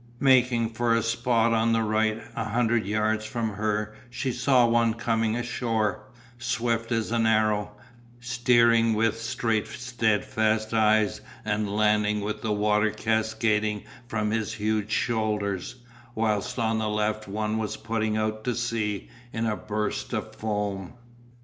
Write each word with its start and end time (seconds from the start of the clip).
Making 0.19 0.69
for 0.69 0.95
a 0.95 1.03
spot 1.03 1.53
on 1.53 1.73
the 1.73 1.83
right, 1.83 2.23
a 2.35 2.45
hundred 2.45 2.87
yards 2.87 3.23
from 3.23 3.49
her 3.51 3.93
she 4.09 4.31
saw 4.31 4.65
one 4.65 4.95
coming 4.95 5.35
ashore, 5.35 6.05
swift 6.39 6.91
as 6.91 7.11
an 7.11 7.27
arrow, 7.27 7.73
steering 8.19 8.95
with 8.95 9.21
straight 9.21 9.67
steadfast 9.67 10.73
eyes 10.73 11.21
and 11.45 11.69
landing 11.69 12.21
with 12.21 12.41
the 12.41 12.51
water 12.51 12.89
cascading 12.89 13.83
from 14.07 14.31
his 14.31 14.53
huge 14.53 14.89
shoulders, 14.89 15.75
whilst 16.15 16.57
on 16.57 16.79
the 16.79 16.89
left 16.89 17.27
one 17.27 17.59
was 17.59 17.77
putting 17.77 18.17
out 18.17 18.43
to 18.45 18.55
sea 18.55 19.07
in 19.31 19.45
a 19.45 19.55
burst 19.55 20.13
of 20.13 20.33
foam. 20.35 20.93